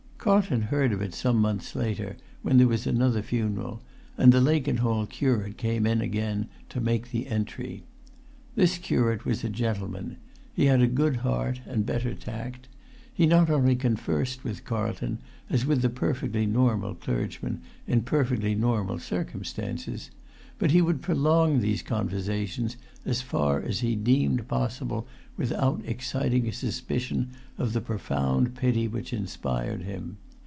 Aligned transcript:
Carlton 0.23 0.61
heard 0.61 0.91
of 0.93 1.01
it 1.01 1.15
some 1.15 1.37
months 1.37 1.73
later, 1.73 2.15
when 2.43 2.59
there 2.59 2.67
was 2.67 2.85
another 2.85 3.23
funeral, 3.23 3.81
and 4.19 4.31
the 4.31 4.39
Lakenhall 4.39 5.07
curate 5.07 5.57
came 5.57 5.87
in 5.87 5.99
again 5.99 6.47
to 6.69 6.79
make 6.79 7.09
the 7.09 7.25
entry. 7.25 7.81
This 8.53 8.77
curate 8.77 9.25
was 9.25 9.43
a 9.43 9.49
gentleman. 9.49 10.17
He 10.53 10.65
had 10.65 10.79
a 10.79 10.85
good 10.85 11.15
heart 11.25 11.61
and 11.65 11.87
better 11.87 12.13
tact. 12.13 12.67
He 13.11 13.25
not 13.25 13.49
only 13.49 13.75
conversed 13.75 14.43
with 14.43 14.63
Carlton 14.63 15.17
as 15.49 15.65
with 15.65 15.81
the 15.81 15.89
perfectly 15.89 16.45
normal 16.45 16.93
clergyman, 16.93 17.61
in 17.87 18.01
perfectly 18.03 18.53
normal 18.53 18.99
circumstances, 18.99 20.11
but 20.59 20.69
he 20.69 20.79
would 20.81 21.01
prolong 21.01 21.59
these 21.59 21.81
conversations 21.81 22.77
as 23.03 23.19
far 23.23 23.59
as 23.61 23.79
he 23.79 23.95
deemed 23.95 24.47
possible 24.47 25.07
without 25.35 25.81
exciting 25.85 26.47
a 26.47 26.51
suspicion 26.53 27.27
of 27.57 27.73
the 27.73 27.81
profound 27.81 28.53
pity 28.53 28.87
which 28.87 29.11
inspired 29.11 29.81
him. 29.81 30.15